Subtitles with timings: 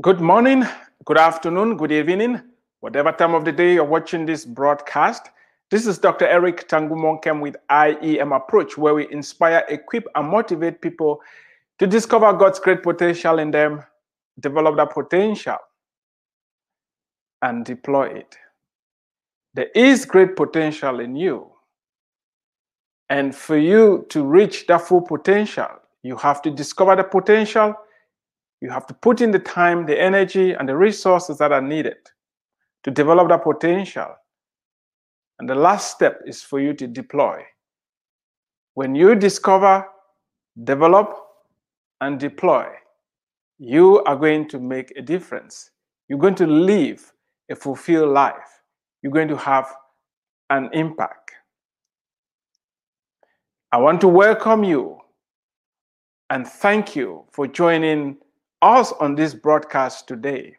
[0.00, 0.64] Good morning,
[1.06, 2.40] good afternoon, good evening,
[2.78, 5.28] whatever time of the day you're watching this broadcast.
[5.72, 6.24] This is Dr.
[6.24, 11.20] Eric Tangumonkem with IEM Approach, where we inspire, equip, and motivate people
[11.80, 13.82] to discover God's great potential in them,
[14.38, 15.56] develop that potential,
[17.42, 18.36] and deploy it.
[19.54, 21.50] There is great potential in you.
[23.10, 25.70] And for you to reach that full potential,
[26.04, 27.74] you have to discover the potential
[28.60, 31.96] you have to put in the time, the energy, and the resources that are needed
[32.84, 34.14] to develop that potential.
[35.38, 37.42] And the last step is for you to deploy.
[38.74, 39.86] When you discover,
[40.64, 41.16] develop,
[42.00, 42.66] and deploy,
[43.58, 45.70] you are going to make a difference.
[46.08, 47.12] You're going to live
[47.50, 48.62] a fulfilled life.
[49.02, 49.72] You're going to have
[50.50, 51.32] an impact.
[53.70, 54.98] I want to welcome you
[56.30, 58.16] and thank you for joining
[58.62, 60.56] us on this broadcast today.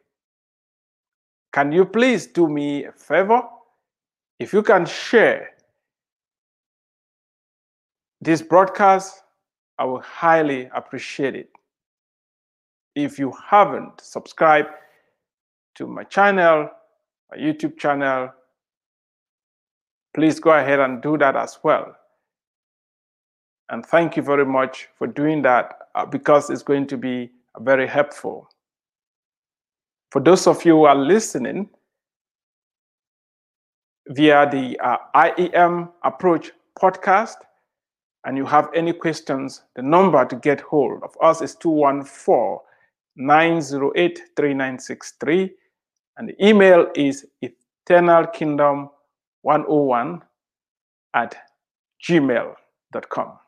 [1.54, 3.42] Can you please do me a favor?
[4.40, 5.52] If you can share
[8.22, 9.24] this broadcast,
[9.78, 11.50] I will highly appreciate it.
[12.96, 14.70] If you haven't subscribed
[15.76, 16.70] to my channel,
[17.32, 18.32] my YouTube channel,
[20.14, 21.96] please go ahead and do that as well.
[23.70, 27.88] And thank you very much for doing that uh, because it's going to be very
[27.88, 28.48] helpful.
[30.12, 31.70] For those of you who are listening
[34.08, 37.36] via the uh, IEM Approach podcast,
[38.26, 42.60] and you have any questions, the number to get hold of us is 214
[43.16, 45.52] 908 3963,
[46.18, 47.26] and the email is
[47.90, 50.22] eternalkingdom101
[51.14, 51.36] at
[52.08, 53.40] gmail.com.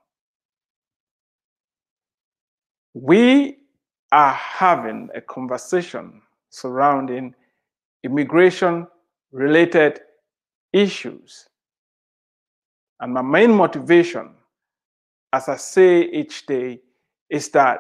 [2.93, 3.60] We
[4.11, 7.33] are having a conversation surrounding
[8.03, 8.87] immigration
[9.31, 10.01] related
[10.73, 11.47] issues.
[12.99, 14.35] And my main motivation,
[15.33, 16.81] as I say each day,
[17.29, 17.79] is that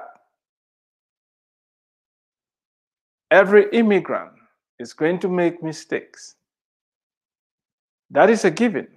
[3.29, 4.31] every immigrant
[4.79, 6.35] is going to make mistakes.
[8.09, 8.87] That is a given.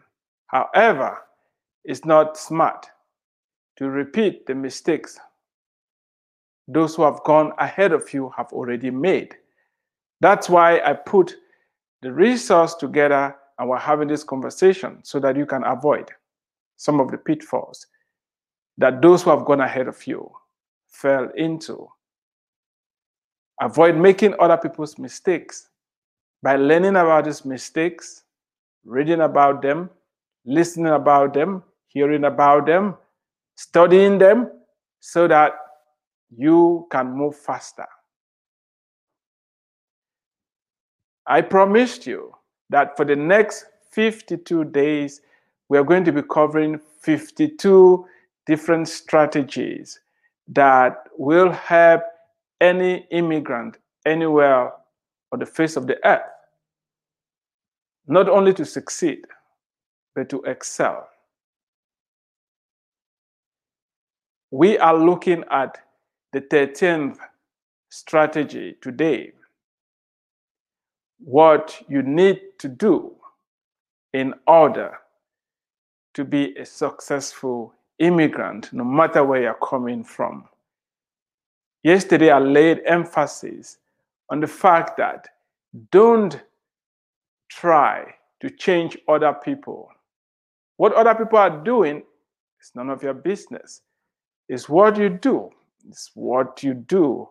[0.46, 1.18] However,
[1.84, 2.86] it's not smart
[3.76, 5.18] to repeat the mistakes
[6.68, 9.34] those who have gone ahead of you have already made.
[10.20, 11.34] That's why I put
[12.02, 16.10] the resource together and we're having this conversation so that you can avoid
[16.76, 17.86] some of the pitfalls
[18.78, 20.30] that those who have gone ahead of you
[20.88, 21.88] fell into.
[23.60, 25.68] Avoid making other people's mistakes
[26.42, 28.24] by learning about these mistakes,
[28.84, 29.88] reading about them,
[30.44, 32.96] listening about them, hearing about them,
[33.54, 34.50] studying them,
[35.00, 35.54] so that
[36.36, 37.86] you can move faster.
[41.26, 42.34] I promised you
[42.70, 45.22] that for the next 52 days,
[45.68, 48.06] we are going to be covering 52
[48.46, 50.00] different strategies
[50.48, 52.02] that will help
[52.60, 54.72] any immigrant anywhere
[55.32, 56.20] on the face of the earth
[58.06, 59.24] not only to succeed,
[60.14, 61.08] but to excel.
[64.50, 65.78] We are looking at
[66.34, 67.16] the 13th
[67.90, 69.30] strategy today
[71.18, 73.14] what you need to do
[74.12, 74.98] in order
[76.12, 80.48] to be a successful immigrant, no matter where you're coming from.
[81.84, 83.78] Yesterday, I laid emphasis
[84.28, 85.28] on the fact that
[85.92, 86.42] don't
[87.48, 89.88] try to change other people.
[90.78, 92.02] What other people are doing
[92.60, 93.82] is none of your business.
[94.48, 95.52] It's what you do
[95.88, 97.28] it's what you do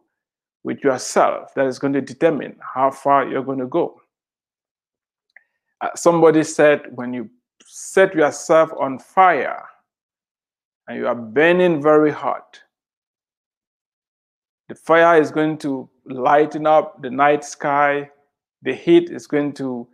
[0.64, 4.00] with yourself that is going to determine how far you're going to go.
[5.82, 7.30] Uh, somebody said when you
[7.66, 9.64] set yourself on fire
[10.88, 12.60] and you are burning very hot,
[14.70, 18.10] the fire is going to lighten up the night sky,
[18.62, 19.88] the heat is going to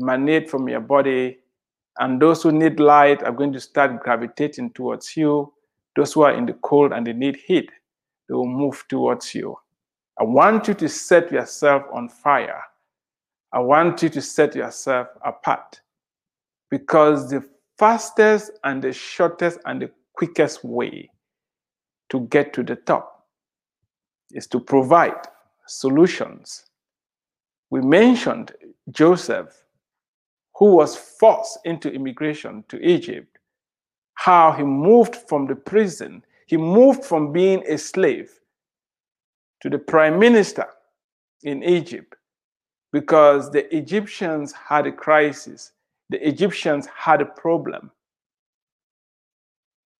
[0.00, 1.38] emanate from your body,
[1.98, 5.52] and those who need light are going to start gravitating towards you.
[5.96, 7.70] Those who are in the cold and they need heat
[8.28, 9.56] they will move towards you.
[10.18, 12.62] I want you to set yourself on fire.
[13.52, 15.80] I want you to set yourself apart
[16.70, 17.44] because the
[17.78, 21.10] fastest and the shortest and the quickest way
[22.08, 23.26] to get to the top
[24.32, 25.28] is to provide
[25.66, 26.66] solutions.
[27.70, 28.52] We mentioned
[28.90, 29.64] Joseph,
[30.56, 33.38] who was forced into immigration to Egypt,
[34.14, 38.30] how he moved from the prison he moved from being a slave
[39.60, 40.66] to the prime minister
[41.42, 42.14] in Egypt
[42.92, 45.72] because the Egyptians had a crisis.
[46.08, 47.90] The Egyptians had a problem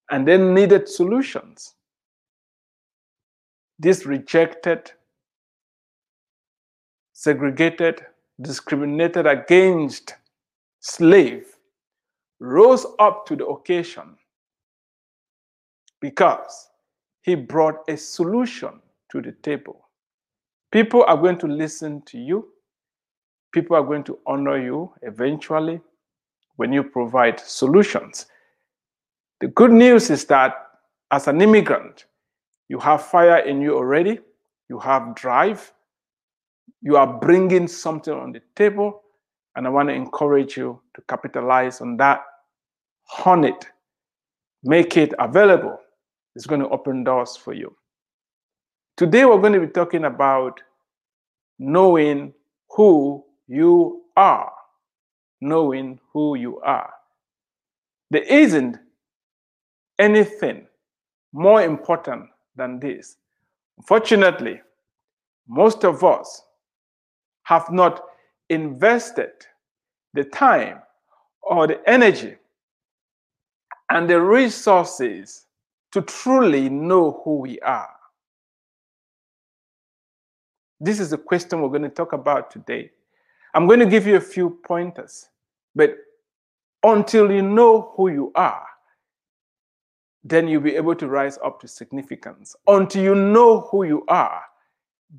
[0.09, 1.73] and they needed solutions.
[3.77, 4.91] This rejected,
[7.13, 8.05] segregated,
[8.41, 10.15] discriminated against
[10.79, 11.45] slave
[12.39, 14.15] rose up to the occasion
[16.07, 16.69] because
[17.21, 18.79] he brought a solution
[19.11, 19.89] to the table.
[20.71, 22.47] People are going to listen to you.
[23.51, 25.81] People are going to honor you eventually
[26.55, 28.27] when you provide solutions.
[29.41, 30.53] The good news is that
[31.11, 32.05] as an immigrant,
[32.69, 34.19] you have fire in you already,
[34.69, 35.73] you have drive,
[36.81, 39.01] you are bringing something on the table,
[39.57, 42.21] and I want to encourage you to capitalize on that,
[43.03, 43.67] hone it,
[44.63, 45.77] make it available.
[46.37, 47.75] It's going to open doors for you.
[48.95, 50.61] Today, we're going to be talking about
[51.57, 52.31] knowing
[52.69, 54.51] who you are.
[55.41, 56.93] Knowing who you are.
[58.11, 58.77] There isn't
[59.97, 60.67] anything
[61.33, 63.17] more important than this.
[63.79, 64.61] Unfortunately,
[65.47, 66.43] most of us
[67.45, 68.03] have not
[68.51, 69.31] invested
[70.13, 70.83] the time
[71.41, 72.35] or the energy
[73.89, 75.46] and the resources
[75.97, 77.89] to truly know who we are.
[80.79, 82.91] This is the question we're going to talk about today.
[83.55, 85.29] I'm going to give you a few pointers,
[85.75, 85.95] but
[86.83, 88.67] until you know who you are,
[90.23, 92.55] then you'll be able to rise up to significance.
[92.67, 94.43] Until you know who you are,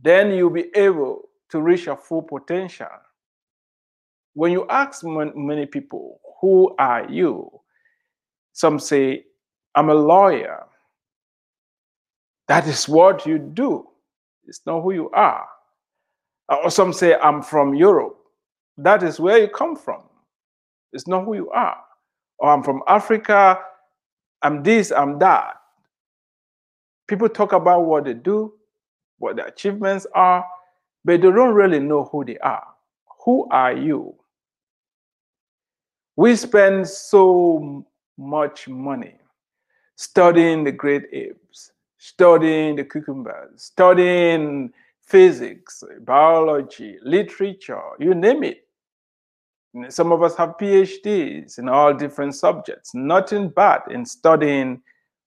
[0.03, 2.87] then you'll be able to reach your full potential.
[4.35, 7.51] When you ask many people, Who are you?
[8.53, 9.25] Some say,
[9.75, 10.68] I'm a lawyer.
[12.49, 13.87] That is what you do,
[14.47, 15.47] it's not who you are.
[16.50, 18.17] Uh, or some say, I'm from Europe.
[18.79, 20.03] That is where you come from,
[20.93, 21.77] it's not who you are.
[22.39, 23.59] Or I'm from Africa
[24.43, 25.56] I'm this, I'm that.
[27.09, 28.53] People talk about what they do,
[29.19, 30.47] what their achievements are,
[31.05, 32.67] but they don't really know who they are.
[33.25, 34.15] Who are you?
[36.17, 37.85] We spend so
[38.17, 39.15] much money
[39.97, 48.65] studying the great apes, studying the cucumbers, studying physics, biology, literature, you name it.
[49.91, 52.95] Some of us have PhDs in all different subjects.
[52.95, 54.81] Nothing bad in studying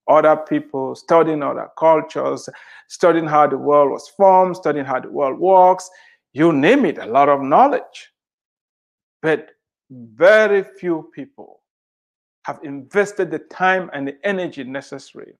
[0.08, 2.50] other people, studying other cultures,
[2.88, 5.90] studying how the world was formed, studying how the world works.
[6.34, 8.12] You name it, a lot of knowledge.
[9.22, 9.52] But
[9.92, 11.62] very few people
[12.46, 15.34] have invested the time and the energy necessary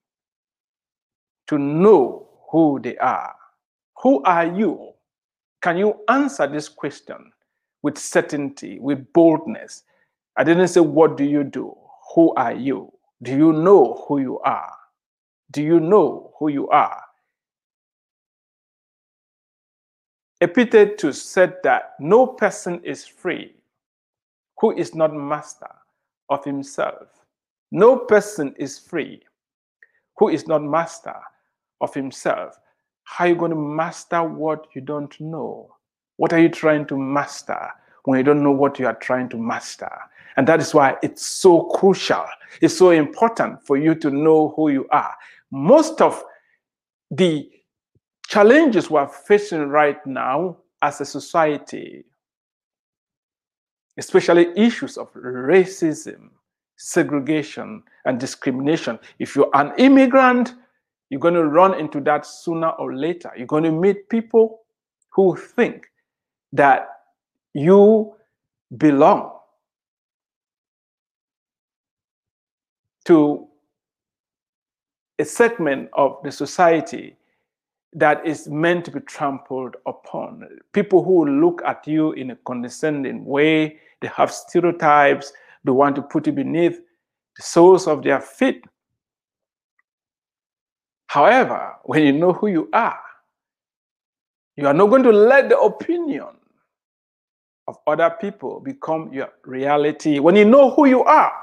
[1.48, 3.34] to know who they are.
[4.02, 4.92] Who are you?
[5.62, 7.32] Can you answer this question?
[7.82, 9.82] with certainty, with boldness.
[10.36, 11.76] I didn't say, What do you do?
[12.14, 12.92] Who are you?
[13.22, 14.72] Do you know who you are?
[15.50, 17.02] Do you know who you are?
[20.40, 23.54] Epictetus said that no person is free
[24.58, 25.70] who is not master
[26.30, 27.08] of himself.
[27.70, 29.22] No person is free
[30.18, 31.14] who is not master
[31.82, 32.58] of himself.
[33.04, 35.74] How are you going to master what you don't know?
[36.16, 37.68] What are you trying to master
[38.04, 39.90] when you don't know what you are trying to master?
[40.36, 42.24] And that is why it's so crucial.
[42.60, 45.14] It's so important for you to know who you are.
[45.50, 46.22] Most of
[47.10, 47.50] the
[48.28, 52.04] challenges we're facing right now as a society,
[53.98, 56.30] especially issues of racism,
[56.76, 58.98] segregation, and discrimination.
[59.18, 60.54] If you're an immigrant,
[61.12, 63.30] you're going to run into that sooner or later.
[63.36, 64.62] You're going to meet people
[65.10, 65.90] who think
[66.54, 66.88] that
[67.52, 68.14] you
[68.78, 69.38] belong
[73.04, 73.46] to
[75.18, 77.14] a segment of the society
[77.92, 80.48] that is meant to be trampled upon.
[80.72, 85.30] People who look at you in a condescending way, they have stereotypes,
[85.62, 86.80] they want to put you beneath
[87.36, 88.64] the soles of their feet.
[91.12, 92.98] However, when you know who you are,
[94.56, 96.28] you are not going to let the opinion
[97.68, 100.20] of other people become your reality.
[100.20, 101.34] When you know who you are,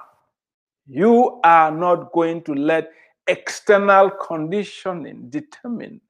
[0.87, 2.89] you are not going to let
[3.27, 6.01] external conditioning determine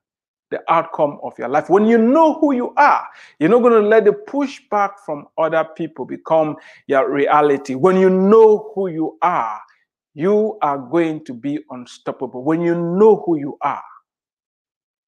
[0.52, 1.70] the outcome of your life.
[1.70, 3.06] When you know who you are,
[3.40, 6.56] you're not going to let the pushback from other people become
[6.88, 7.76] your reality.
[7.76, 9.60] When you know who you are,
[10.14, 12.44] you are going to be unstoppable.
[12.44, 13.84] When you know who you are,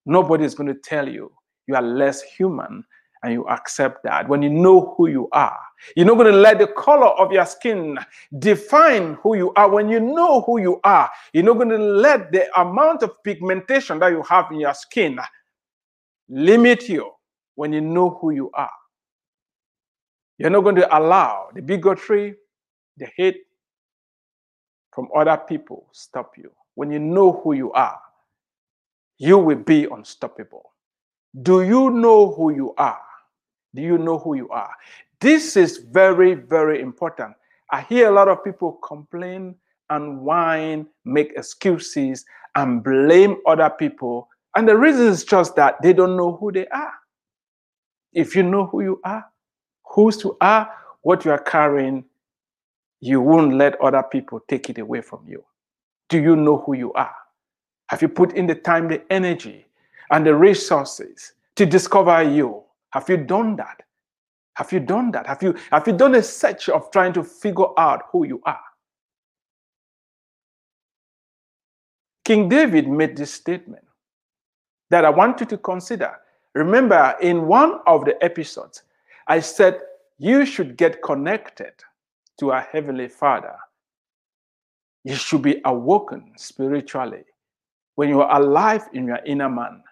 [0.05, 1.31] nobody is going to tell you
[1.67, 2.83] you are less human
[3.23, 4.27] and you accept that.
[4.27, 5.59] When you know who you are,
[5.95, 7.97] you're not going to let the color of your skin
[8.39, 9.69] define who you are.
[9.69, 13.99] When you know who you are, you're not going to let the amount of pigmentation
[13.99, 15.19] that you have in your skin
[16.29, 17.11] limit you
[17.55, 18.71] when you know who you are.
[20.37, 22.35] You're not going to allow the bigotry,
[22.97, 23.41] the hate
[24.91, 26.51] from other people stop you.
[26.75, 27.99] When you know who you are,
[29.17, 30.71] you will be unstoppable.
[31.41, 33.01] Do you know who you are?
[33.73, 34.71] Do you know who you are?
[35.19, 37.35] This is very, very important.
[37.71, 39.55] I hear a lot of people complain
[39.89, 44.27] and whine, make excuses, and blame other people.
[44.55, 46.93] And the reason is just that they don't know who they are.
[48.11, 49.25] If you know who you are,
[49.85, 50.69] whose you are,
[51.01, 52.03] what you are carrying,
[53.01, 55.43] you won't let other people take it away from you.
[56.07, 57.15] Do you know who you are?
[57.87, 59.65] Have you put in the time, the energy,
[60.11, 62.63] and the resources to discover you?
[62.91, 63.81] Have you done that?
[64.53, 65.25] Have you done that?
[65.27, 68.59] Have you have you done a search of trying to figure out who you are?
[72.23, 73.83] King David made this statement
[74.89, 76.15] that I want you to consider.
[76.53, 78.83] Remember, in one of the episodes,
[79.27, 79.79] I said
[80.17, 81.73] you should get connected
[82.41, 83.55] to our Heavenly Father.
[85.03, 87.23] You should be awoken spiritually
[87.93, 89.83] when you are alive in your inner man.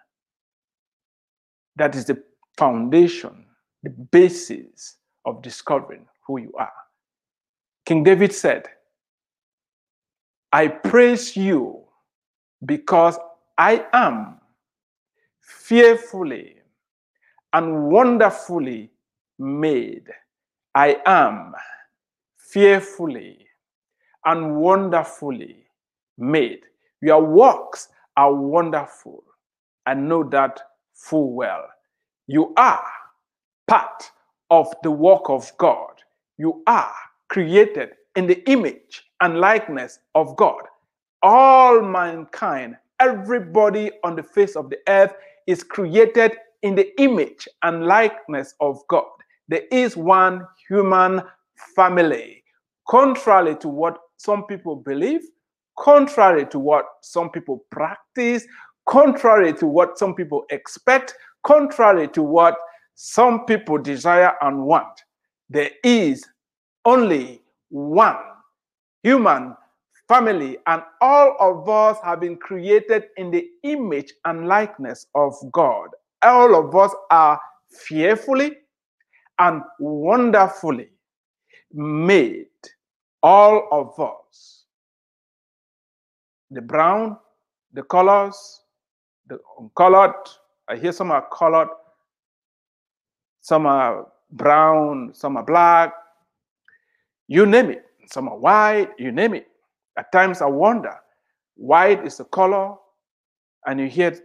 [1.76, 2.20] That is the
[2.58, 3.46] foundation,
[3.84, 6.72] the basis of discovering who you are.
[7.86, 8.66] King David said,
[10.52, 11.84] I praise you
[12.66, 13.16] because
[13.58, 14.40] I am
[15.40, 16.56] fearfully
[17.52, 18.90] and wonderfully
[19.38, 20.08] made.
[20.74, 21.54] I am
[22.52, 23.46] fearfully
[24.24, 25.64] and wonderfully
[26.18, 26.60] made.
[27.02, 29.24] Your works are wonderful.
[29.86, 30.60] I know that
[30.94, 31.64] full well.
[32.26, 32.84] You are
[33.66, 34.10] part
[34.50, 35.94] of the work of God.
[36.38, 36.92] You are
[37.28, 40.62] created in the image and likeness of God.
[41.22, 45.14] All mankind, everybody on the face of the earth
[45.46, 49.04] is created in the image and likeness of God.
[49.48, 51.22] There is one human
[51.74, 52.39] family.
[52.88, 55.22] Contrary to what some people believe,
[55.78, 58.44] contrary to what some people practice,
[58.86, 62.56] contrary to what some people expect, contrary to what
[62.94, 65.02] some people desire and want,
[65.48, 66.24] there is
[66.84, 68.16] only one
[69.02, 69.56] human
[70.08, 75.88] family, and all of us have been created in the image and likeness of God.
[76.22, 78.56] All of us are fearfully
[79.38, 80.88] and wonderfully
[81.72, 82.46] made.
[83.22, 84.64] All of us.
[86.50, 87.16] The brown,
[87.72, 88.62] the colors,
[89.28, 90.14] the uncolored,
[90.68, 91.68] I hear some are colored,
[93.40, 95.92] some are brown, some are black.
[97.28, 97.84] You name it.
[98.12, 99.46] Some are white, you name it.
[99.96, 100.94] At times I wonder,
[101.54, 102.74] white is the color,
[103.66, 104.16] and you hear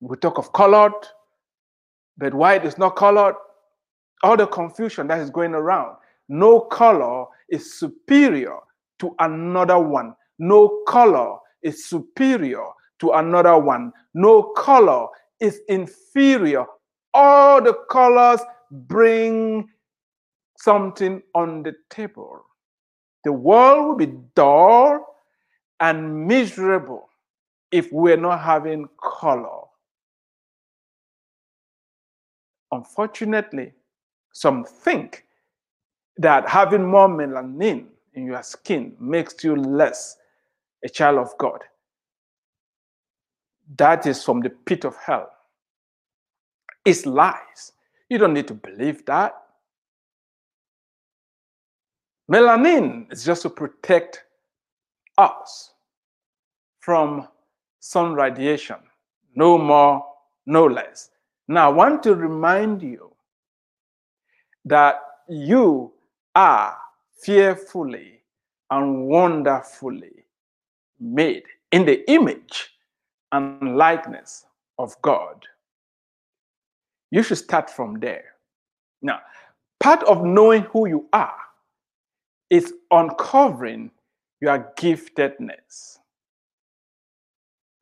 [0.00, 0.92] we talk of colored,
[2.16, 3.34] but white is not colored.
[4.22, 5.96] All the confusion that is going around.
[6.28, 8.58] No color is superior
[9.00, 10.14] to another one.
[10.38, 12.64] No color is superior
[13.00, 13.92] to another one.
[14.14, 15.08] No color
[15.40, 16.64] is inferior.
[17.12, 18.40] All the colors
[18.70, 19.68] bring
[20.56, 22.44] something on the table.
[23.24, 25.04] The world will be dull
[25.80, 27.08] and miserable
[27.70, 29.62] if we're not having color.
[32.72, 33.72] Unfortunately,
[34.32, 35.24] some think
[36.18, 40.16] that having more melanin in your skin makes you less
[40.84, 41.60] a child of God.
[43.76, 45.30] That is from the pit of hell.
[46.84, 47.72] It's lies.
[48.08, 49.34] You don't need to believe that.
[52.30, 54.24] Melanin is just to protect
[55.18, 55.72] us
[56.80, 57.28] from
[57.80, 58.76] sun radiation.
[59.34, 60.04] No more,
[60.46, 61.10] no less.
[61.48, 63.12] Now, I want to remind you
[64.64, 64.96] that
[65.28, 65.92] you
[66.34, 66.76] are
[67.20, 68.20] fearfully
[68.70, 70.24] and wonderfully
[71.00, 72.70] made in the image
[73.32, 74.46] and likeness
[74.78, 75.44] of God.
[77.10, 78.34] You should start from there.
[79.02, 79.20] Now,
[79.80, 81.36] part of knowing who you are
[82.50, 83.90] is uncovering
[84.40, 85.98] your giftedness.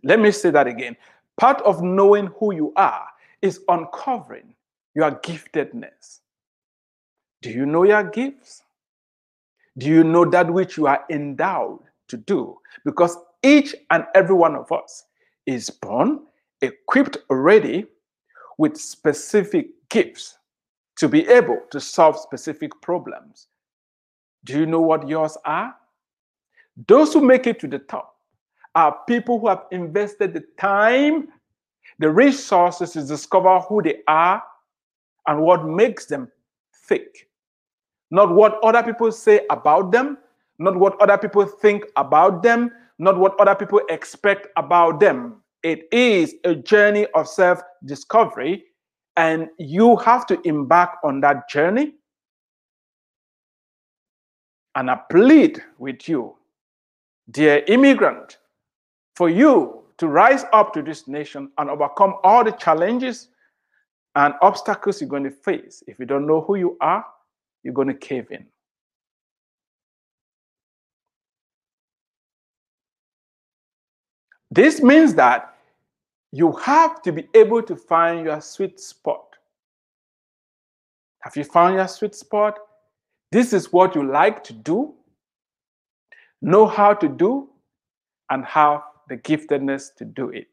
[0.04, 0.97] Let me say that again.
[1.38, 3.06] Part of knowing who you are
[3.40, 4.54] is uncovering
[4.94, 6.21] your giftedness.
[7.42, 8.62] Do you know your gifts?
[9.76, 12.56] Do you know that which you are endowed to do?
[12.84, 15.04] Because each and every one of us
[15.44, 16.20] is born,
[16.61, 17.87] equipped already
[18.58, 20.38] with specific gifts
[20.96, 23.49] to be able to solve specific problems.
[24.44, 25.75] Do you know what yours are?
[26.87, 28.14] Those who make it to the top
[28.76, 31.28] are people who have invested the time,
[31.99, 34.40] the resources to discover who they are
[35.26, 36.30] and what makes them
[36.87, 37.28] thick.
[38.12, 40.19] Not what other people say about them,
[40.59, 45.37] not what other people think about them, not what other people expect about them.
[45.62, 48.64] It is a journey of self discovery,
[49.16, 51.95] and you have to embark on that journey.
[54.75, 56.37] And I plead with you,
[57.31, 58.37] dear immigrant,
[59.16, 63.28] for you to rise up to this nation and overcome all the challenges
[64.16, 65.83] and obstacles you're going to face.
[65.87, 67.07] If you don't know who you are,
[67.62, 68.47] you're going to cave in.
[74.50, 75.54] This means that
[76.31, 79.25] you have to be able to find your sweet spot.
[81.21, 82.59] Have you found your sweet spot?
[83.31, 84.95] This is what you like to do,
[86.42, 87.49] know how to do,
[88.28, 90.49] and have the giftedness to do it.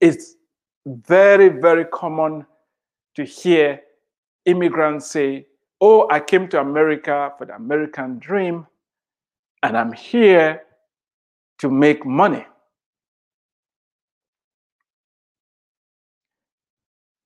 [0.00, 0.36] It's
[0.86, 2.46] very, very common
[3.16, 3.80] to hear
[4.46, 5.46] immigrants say,
[5.80, 8.66] Oh, I came to America for the American dream,
[9.62, 10.62] and I'm here
[11.58, 12.46] to make money.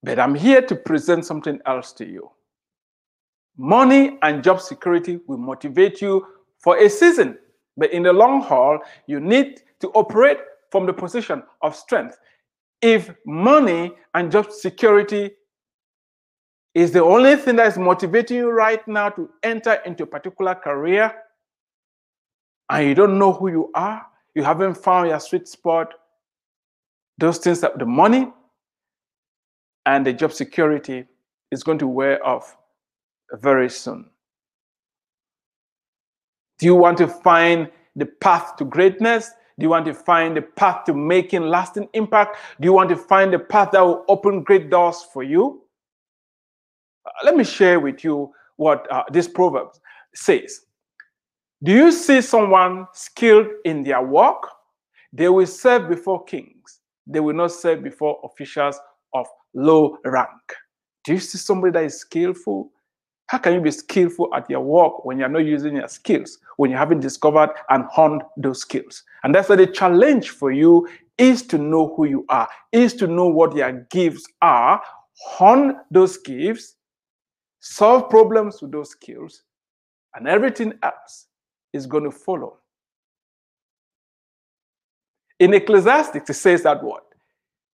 [0.05, 2.31] But I'm here to present something else to you.
[3.57, 6.27] Money and job security will motivate you
[6.59, 7.39] for a season,
[7.77, 10.39] but in the long haul, you need to operate
[10.71, 12.19] from the position of strength.
[12.83, 15.31] If money and job security
[16.75, 20.55] is the only thing that is motivating you right now to enter into a particular
[20.55, 21.15] career,
[22.71, 24.05] and you don't know who you are,
[24.35, 25.95] you haven't found your sweet spot,
[27.19, 28.33] those things that the money
[29.87, 31.05] and the job security
[31.53, 32.57] is going to wear off
[33.35, 34.07] very soon.
[36.59, 39.31] Do you want to find the path to greatness?
[39.59, 42.39] Do you want to find the path to making lasting impact?
[42.61, 45.64] Do you want to find the path that will open great doors for you?
[47.07, 49.69] Uh, let me share with you what uh, this proverb
[50.15, 50.61] says.
[51.63, 54.49] Do you see someone skilled in their work?
[55.13, 56.81] They will serve before kings.
[57.07, 58.79] They will not serve before officials
[59.15, 60.29] of low rank.
[61.05, 62.71] Do you see somebody that is skillful?
[63.27, 66.71] How can you be skillful at your work when you're not using your skills, when
[66.71, 69.03] you haven't discovered and honed those skills?
[69.23, 73.07] And that's why the challenge for you is to know who you are, is to
[73.07, 74.83] know what your gifts are,
[75.15, 76.77] hone those gifts,
[77.65, 79.43] solve problems with those skills,
[80.15, 81.29] and everything else
[81.73, 82.59] is going to follow.
[85.41, 87.05] In Ecclesiastes, it says that what?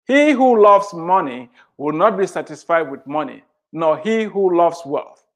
[0.07, 5.27] He who loves money will not be satisfied with money, nor he who loves wealth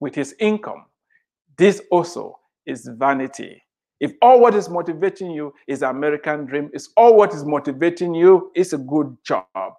[0.00, 0.86] with his income.
[1.58, 3.62] This also is vanity.
[4.00, 8.50] If all what is motivating you is American dream, is all what is motivating you
[8.54, 9.74] is a good job,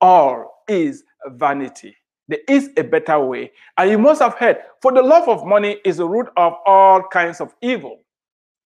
[0.00, 1.96] all is vanity.
[2.28, 3.52] There is a better way.
[3.78, 7.02] And you must have heard, for the love of money is the root of all
[7.10, 8.04] kinds of evil.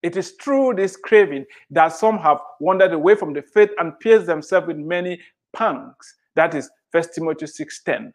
[0.03, 4.27] It is through this craving that some have wandered away from the faith and pierced
[4.27, 5.21] themselves with many
[5.55, 6.17] pangs.
[6.37, 8.13] That is First Timothy 6:10.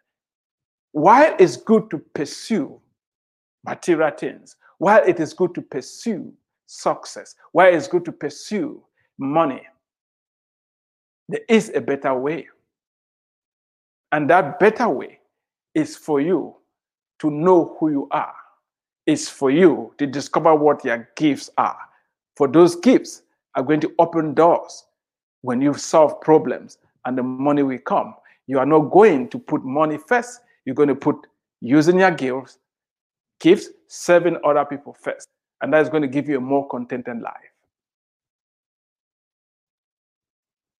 [0.93, 2.81] While it's good to pursue
[3.63, 6.33] material things, while it is good to pursue
[6.65, 8.83] success, while it's good to pursue
[9.19, 9.61] money,
[11.29, 12.47] there is a better way.
[14.11, 15.14] And that better way
[15.75, 16.55] is for you
[17.19, 18.33] to know who you are.
[19.05, 21.77] It's for you to discover what your gifts are.
[22.35, 23.21] For those gifts
[23.53, 24.85] are going to open doors
[25.41, 28.15] when you solve problems and the money will come.
[28.47, 30.39] You are not going to put money first.
[30.65, 31.15] You're going to put
[31.61, 32.57] using your gifts,
[33.39, 35.27] gifts, serving other people first.
[35.61, 37.33] And that is going to give you a more contented life.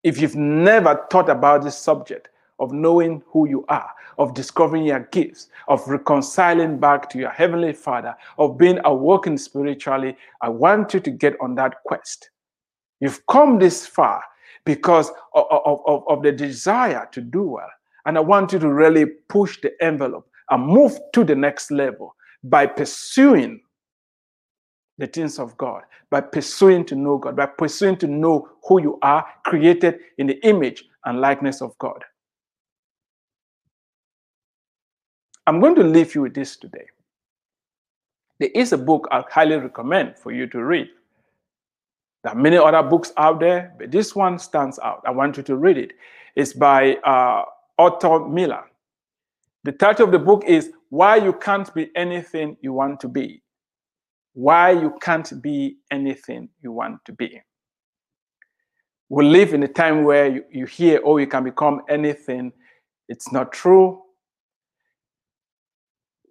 [0.04, 5.02] If you've never thought about this subject, of knowing who you are, of discovering your
[5.12, 11.00] gifts, of reconciling back to your Heavenly Father, of being awoken spiritually, I want you
[11.02, 12.30] to get on that quest.
[13.00, 14.24] You've come this far
[14.66, 17.70] because of, of, of, the desire to do well.
[18.06, 22.16] And I want you to really push the envelope and move to the next level
[22.44, 23.62] by pursuing
[24.98, 28.98] the things of God, by pursuing to know God, by pursuing to know who you
[29.02, 32.04] are, created in the image and likeness of God.
[35.48, 36.88] I'm going to leave you with this today.
[38.40, 40.90] There is a book I highly recommend for you to read.
[42.24, 45.04] There are many other books out there, but this one stands out.
[45.06, 45.94] I want you to read it.
[46.36, 47.44] It's by uh,
[47.78, 48.64] Arthur Miller.
[49.64, 53.42] The title of the book is Why You Can't Be Anything You Want to Be.
[54.34, 57.42] Why You Can't Be Anything You Want to Be.
[59.10, 62.52] We live in a time where you, you hear, oh, you can become anything.
[63.08, 64.02] It's not true.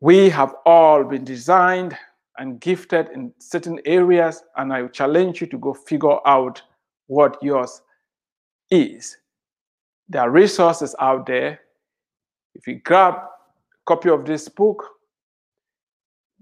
[0.04, 1.96] We have all been designed
[2.36, 6.60] and gifted in certain areas, and I challenge you to go figure out
[7.06, 7.80] what yours
[8.70, 9.16] is.
[10.10, 11.58] There are resources out there.
[12.54, 13.18] If you grab a
[13.86, 14.84] copy of this book,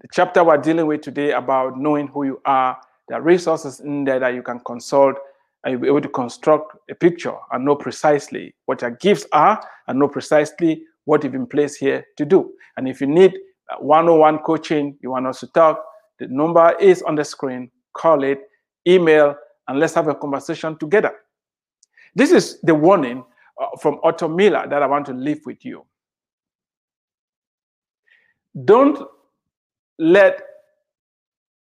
[0.00, 4.02] the chapter we're dealing with today about knowing who you are, there are resources in
[4.02, 5.14] there that you can consult
[5.62, 9.64] and you'll be able to construct a picture and know precisely what your gifts are
[9.86, 12.50] and know precisely what you've been placed here to do.
[12.76, 13.38] And if you need
[13.80, 15.82] one-on-one coaching, you want us to talk,
[16.18, 17.70] the number is on the screen.
[17.94, 18.40] Call it,
[18.86, 19.34] email,
[19.68, 21.12] and let's have a conversation together.
[22.14, 23.24] This is the warning
[23.60, 25.84] uh, from Arthur Miller that I want to leave with you.
[28.64, 28.98] Don't
[29.98, 30.42] let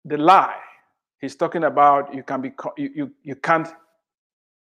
[0.05, 0.57] the lie
[1.21, 3.69] he's talking about you can be you, you, you can't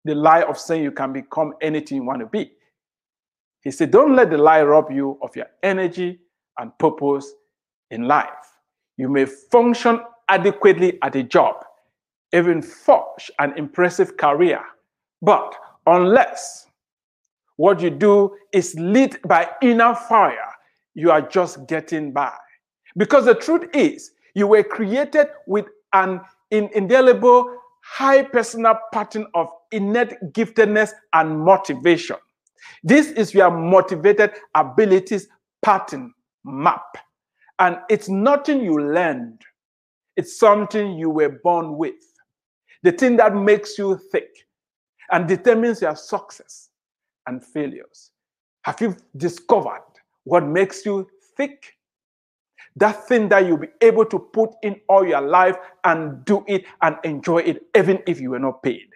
[0.05, 2.51] the lie of saying you can become anything you want to be.
[3.61, 6.19] He said, Don't let the lie rob you of your energy
[6.59, 7.33] and purpose
[7.91, 8.27] in life.
[8.97, 11.55] You may function adequately at a job,
[12.33, 14.61] even forge an impressive career,
[15.21, 16.67] but unless
[17.57, 20.49] what you do is lit by inner fire,
[20.95, 22.33] you are just getting by.
[22.97, 30.15] Because the truth is, you were created with an indelible, high personal pattern of innate
[30.33, 32.15] giftedness and motivation.
[32.83, 35.27] This is your motivated abilities
[35.63, 36.13] pattern
[36.43, 36.97] map.
[37.59, 39.41] And it's nothing you learned,
[40.15, 41.95] it's something you were born with.
[42.83, 44.29] The thing that makes you thick
[45.11, 46.69] and determines your success
[47.27, 48.11] and failures.
[48.63, 49.83] Have you discovered
[50.23, 51.73] what makes you thick?
[52.75, 56.65] That thing that you'll be able to put in all your life and do it
[56.81, 58.87] and enjoy it, even if you were not paid.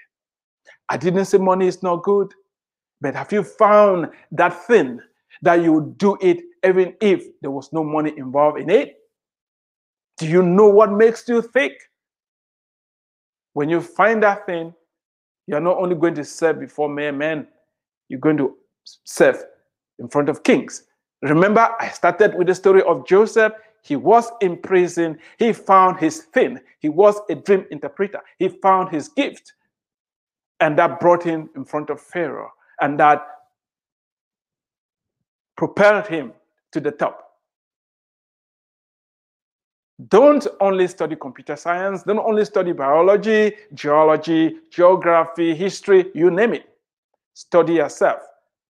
[0.90, 2.34] I didn't say money is not good,
[3.02, 5.00] but have you found that thing
[5.42, 8.98] that you would do it even if there was no money involved in it?
[10.18, 11.74] Do you know what makes you think?
[13.54, 14.74] When you find that thing,
[15.48, 17.48] you're not only going to serve before mere men,
[18.10, 18.56] you're going to
[19.04, 19.44] serve
[20.00, 20.84] in front of kings.
[21.22, 23.54] Remember, I started with the story of Joseph.
[23.84, 25.18] He was in prison.
[25.40, 26.60] He found his thing.
[26.80, 28.20] He was a dream interpreter.
[28.38, 29.54] He found his gift.
[30.60, 32.52] And that brought him in front of Pharaoh.
[32.82, 33.26] And that
[35.58, 36.32] propelled him
[36.72, 37.24] to the top.
[40.10, 46.70] Don't only study computer science, don't only study biology, geology, geography, history, you name it.
[47.34, 48.22] Study yourself,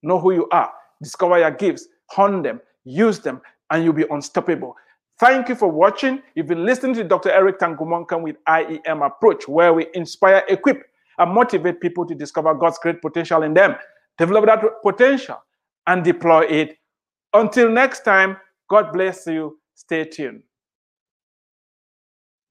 [0.05, 0.73] know who you are,
[1.03, 4.77] discover your gifts, hone them, use them, and you'll be unstoppable.
[5.19, 6.23] Thank you for watching.
[6.37, 7.31] You've been listening to Dr.
[7.31, 10.85] Eric Tangumonkem with IEM Approach, where we inspire, equip,
[11.19, 13.75] and motivate people to discover God's great potential in them,
[14.19, 15.43] develop that potential,
[15.87, 16.77] and deploy it
[17.35, 18.37] until next time,
[18.69, 19.59] God bless you.
[19.75, 20.43] Stay tuned.